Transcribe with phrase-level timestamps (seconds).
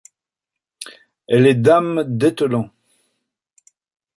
[1.27, 2.71] Elle est dame d'Etelan.